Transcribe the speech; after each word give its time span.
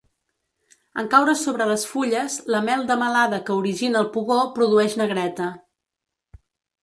En 1.01 1.07
caure 1.09 1.35
sobre 1.41 1.65
les 1.71 1.83
fulles, 1.89 2.37
la 2.55 2.61
mel 2.69 2.87
de 2.91 2.97
melada 3.01 3.39
que 3.49 3.57
origina 3.65 4.01
el 4.01 4.09
pugó 4.15 4.37
produeix 4.55 4.95
negreta. 5.03 5.51